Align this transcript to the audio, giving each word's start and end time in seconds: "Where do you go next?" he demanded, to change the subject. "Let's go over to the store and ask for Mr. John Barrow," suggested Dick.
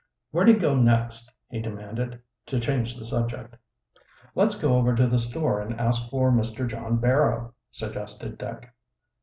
"Where 0.31 0.45
do 0.45 0.51
you 0.53 0.57
go 0.59 0.73
next?" 0.73 1.31
he 1.47 1.61
demanded, 1.61 2.19
to 2.47 2.59
change 2.59 2.95
the 2.95 3.05
subject. 3.05 3.55
"Let's 4.33 4.59
go 4.59 4.75
over 4.75 4.95
to 4.95 5.05
the 5.05 5.19
store 5.19 5.61
and 5.61 5.79
ask 5.79 6.09
for 6.09 6.31
Mr. 6.31 6.67
John 6.67 6.97
Barrow," 6.97 7.53
suggested 7.69 8.39
Dick. 8.39 8.73